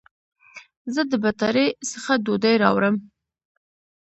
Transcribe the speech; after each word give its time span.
زه 0.93 1.01
د 1.11 1.13
بټاری 1.23 1.67
څخه 1.91 2.11
ډوډي 2.25 2.53
راوړم 2.63 2.95